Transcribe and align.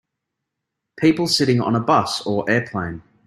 People 0.97 1.27
sitting 1.27 1.61
on 1.61 1.75
a 1.75 1.79
bus 1.79 2.25
or 2.25 2.49
airplane. 2.49 3.03